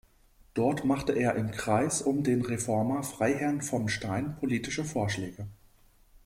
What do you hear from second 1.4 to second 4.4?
Kreis um den Reformer Freiherrn vom Stein